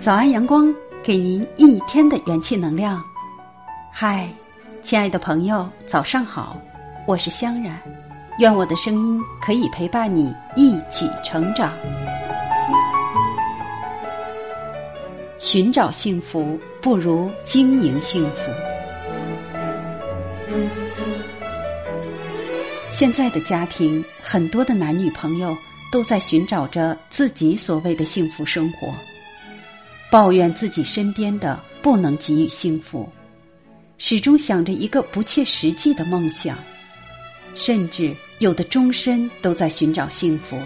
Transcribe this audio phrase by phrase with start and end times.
[0.00, 3.04] 早安，阳光，给您一天的元气能量。
[3.92, 4.26] 嗨，
[4.80, 6.56] 亲爱的朋友，早上好，
[7.06, 7.78] 我是香然，
[8.38, 11.74] 愿我的声音可以陪伴你一起成长。
[15.38, 18.50] 寻找幸福不如经营幸福。
[22.88, 25.54] 现在的家庭，很多的男女朋友
[25.92, 28.88] 都在寻找着自己所谓的幸福生活。
[30.10, 33.08] 抱怨自己身边的不能给予幸福，
[33.96, 36.58] 始终想着一个不切实际的梦想，
[37.54, 40.58] 甚至有的终身都在寻找幸福。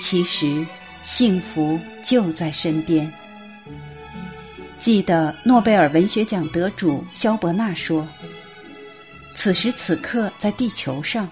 [0.00, 0.64] 其实，
[1.02, 3.12] 幸福就在身边。
[4.78, 8.08] 记得诺贝尔文学奖得主肖伯纳说
[9.34, 11.28] ：“此时此刻，在地球上，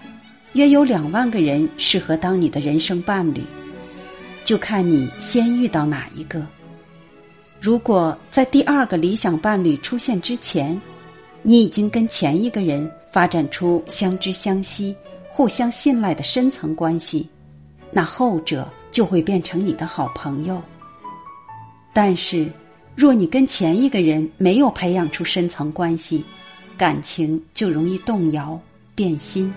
[0.53, 3.43] 约有两万个人适合当你的人生伴侣，
[4.45, 6.45] 就看你先遇到哪一个。”
[7.61, 10.81] 如果在第二个理想伴侣出现之前，
[11.43, 14.95] 你已经跟前一个人发展出相知相惜、
[15.29, 17.29] 互相信赖的深层关系，
[17.91, 20.59] 那后者就会变成你的好朋友。
[21.93, 22.51] 但是，
[22.95, 26.25] 若你跟前一个人没有培养出深层关系，
[26.75, 28.59] 感情就容易动摇、
[28.95, 29.53] 变心，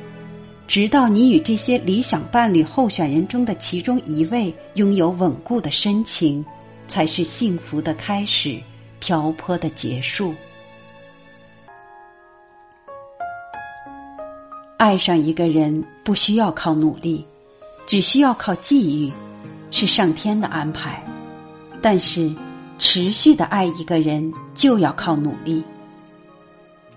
[0.68, 6.44] 直到你与这些理想伴侣候选人中的其中一位拥有稳固的深情。
[6.86, 8.60] 才是幸福的开始，
[9.00, 10.34] 漂泊的结束。
[14.76, 17.24] 爱上一个人不需要靠努力，
[17.86, 19.12] 只需要靠际遇，
[19.70, 21.02] 是上天的安排。
[21.80, 22.34] 但是，
[22.78, 25.62] 持续的爱一个人就要靠努力。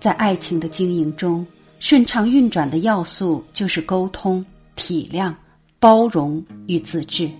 [0.00, 1.46] 在爱情的经营中，
[1.78, 4.44] 顺畅运转的要素就是沟通、
[4.76, 5.34] 体谅、
[5.78, 7.30] 包容与自制。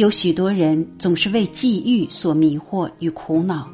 [0.00, 3.68] 有许多人总是为际遇所迷惑与苦恼，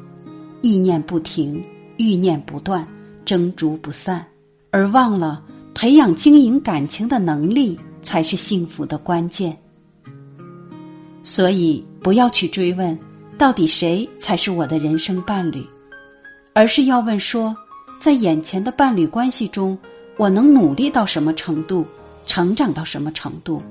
[0.61, 1.63] 意念不停，
[1.95, 2.85] 欲念不断，
[3.23, 4.27] 争逐不散，
[4.69, 5.41] 而忘了
[5.73, 9.57] 培养经营感情的能力才是幸福的关键。
[11.23, 12.99] 所以，不要去追问
[13.37, 15.65] 到底谁才是我的人生伴侣，
[16.51, 17.55] 而是要问说，
[18.01, 19.77] 在眼前的伴侣关系中，
[20.17, 21.85] 我能努力到什么程度，
[22.25, 23.63] 成长到什么程度。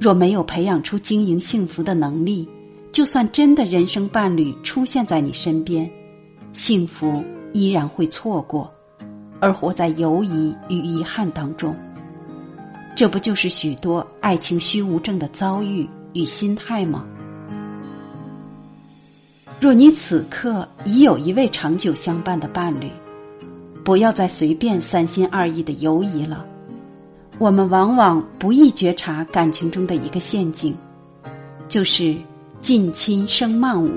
[0.00, 2.48] 若没有培养出经营幸福的能力，
[2.92, 5.88] 就算真的人生伴侣出现在你身边，
[6.52, 8.70] 幸福依然会错过，
[9.40, 11.74] 而活在犹疑与遗憾当中。
[12.96, 17.06] 这不就是许多爱情虚无症的遭遇与心态吗？
[19.60, 22.90] 若你此刻已有一位长久相伴的伴侣，
[23.82, 26.46] 不要再随便三心二意的犹疑了。
[27.38, 30.76] 我们往往不易觉察感情中的一个陷阱，
[31.68, 32.16] 就是
[32.60, 33.90] 近亲生慢五，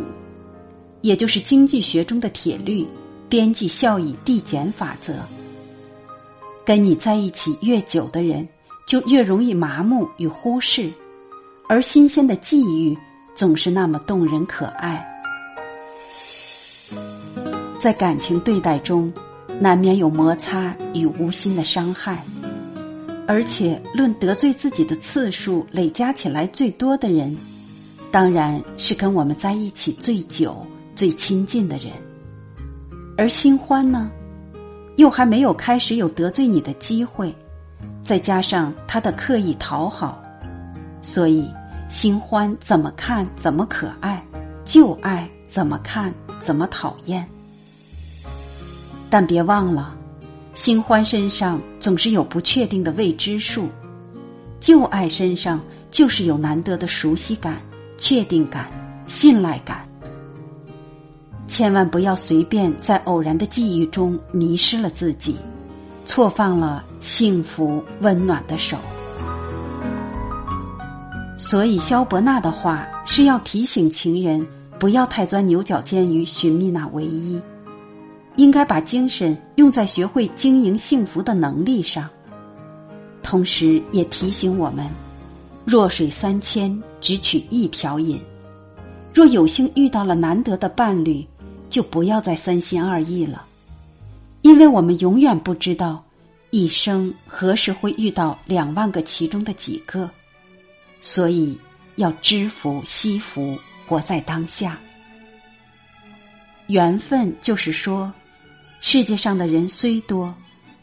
[1.02, 2.86] 也就是经济学中的铁律——
[3.30, 5.14] 边际效益递减法则。
[6.66, 8.46] 跟你在一起越久的人，
[8.88, 10.92] 就越容易麻木与忽视，
[11.69, 12.98] 而新鲜的际遇
[13.36, 15.06] 总是那么动人可爱。
[17.80, 19.14] 在感情对待中，
[19.59, 22.22] 难免有摩擦与无心的伤害。
[23.27, 27.35] 而且，论得罪自己的次数累加起来最多的人，
[28.09, 30.65] 当然是跟我们在一起最久、
[30.95, 31.91] 最亲近的人。
[33.17, 34.09] 而新欢呢，
[34.95, 37.35] 又还没有开始有得罪你的机会，
[38.01, 40.23] 再加上他的刻意讨好，
[41.01, 41.45] 所以
[41.89, 44.25] 新欢怎么看怎么可爱，
[44.63, 47.27] 旧爱怎么看怎么讨厌。
[49.09, 49.97] 但别忘了。
[50.57, 53.69] 新欢身上总是有不确定的未知数，
[54.59, 57.62] 旧爱身上就是有难得的熟悉感、
[58.00, 58.72] 确定感、
[59.06, 59.88] 信赖感。
[61.48, 65.36] 千万不要随便在偶然的记忆中迷失了自己，
[66.06, 68.77] 错放了幸福温暖的手。
[71.38, 74.45] 所以，萧伯纳的话是要提醒情人
[74.80, 77.39] 不要太钻牛角尖于寻觅那唯一。
[78.38, 82.07] 应该把精神用在学会经营幸福的能力上，
[83.24, 84.88] 同时也提醒我们：
[85.66, 88.22] 弱水三千，只取一瓢饮。
[89.12, 91.28] 若有幸遇到了难得的伴侣，
[91.68, 93.44] 就不要再三心二意了，
[94.44, 96.04] 因为我们永远不知道
[96.51, 100.07] 一生何时会遇到两万个其中的几个，
[101.01, 101.60] 所以
[101.95, 103.57] 要知福惜福，
[103.88, 104.78] 活在当下。
[106.68, 108.13] 缘分就是说。
[108.79, 110.33] 世界上的人虽多，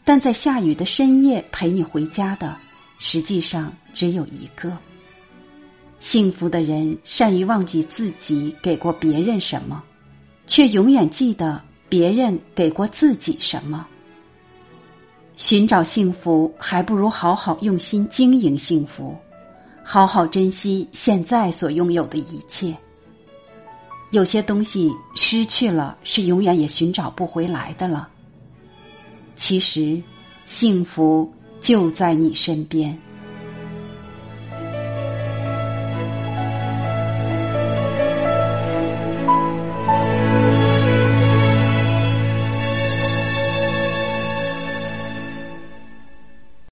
[0.03, 2.55] 但在下雨的深夜陪你回家的，
[2.99, 4.71] 实际上只有一个。
[5.99, 9.81] 幸福的人善于忘记自己给过别人什么，
[10.45, 11.59] 却永远记得
[11.89, 13.87] 别人给过自己什么。
[15.35, 19.15] 寻找幸福，还不如好好用心经营幸福，
[19.83, 22.75] 好好珍惜现在所拥有的一切。
[24.15, 28.07] 有些东西失去了，是永远也寻找不回来的了。
[29.35, 30.01] 其实，
[30.45, 31.29] 幸福
[31.59, 32.97] 就在你身边。